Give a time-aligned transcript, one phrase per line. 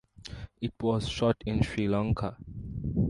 [0.59, 2.35] It was shot in Sri Lanka.